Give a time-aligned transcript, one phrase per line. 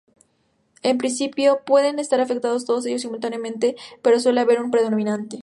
[0.81, 5.39] En principio, pueden estar afectados todos ellos simultáneamente pero suele haber uno predominante.